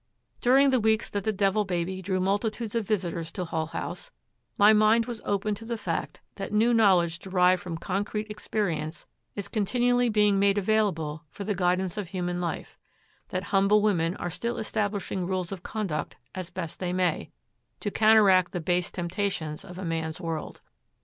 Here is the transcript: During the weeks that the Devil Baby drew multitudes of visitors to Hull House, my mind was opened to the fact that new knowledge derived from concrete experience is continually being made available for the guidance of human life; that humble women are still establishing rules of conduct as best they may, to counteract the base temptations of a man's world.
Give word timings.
During 0.41 0.71
the 0.71 0.79
weeks 0.79 1.07
that 1.11 1.25
the 1.25 1.31
Devil 1.31 1.63
Baby 1.63 2.01
drew 2.01 2.19
multitudes 2.19 2.73
of 2.73 2.87
visitors 2.87 3.31
to 3.33 3.45
Hull 3.45 3.67
House, 3.67 4.09
my 4.57 4.73
mind 4.73 5.05
was 5.05 5.21
opened 5.25 5.57
to 5.57 5.65
the 5.65 5.77
fact 5.77 6.21
that 6.37 6.51
new 6.51 6.73
knowledge 6.73 7.19
derived 7.19 7.61
from 7.61 7.77
concrete 7.77 8.27
experience 8.31 9.05
is 9.35 9.47
continually 9.47 10.09
being 10.09 10.39
made 10.39 10.57
available 10.57 11.25
for 11.29 11.43
the 11.43 11.53
guidance 11.53 11.97
of 11.97 12.07
human 12.07 12.41
life; 12.41 12.79
that 13.29 13.43
humble 13.53 13.83
women 13.83 14.15
are 14.15 14.31
still 14.31 14.57
establishing 14.57 15.27
rules 15.27 15.51
of 15.51 15.61
conduct 15.61 16.15
as 16.33 16.49
best 16.49 16.79
they 16.79 16.93
may, 16.93 17.29
to 17.79 17.91
counteract 17.91 18.53
the 18.53 18.59
base 18.59 18.89
temptations 18.89 19.63
of 19.63 19.77
a 19.77 19.85
man's 19.85 20.19
world. 20.19 20.61